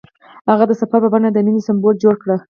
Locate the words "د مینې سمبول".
1.31-1.95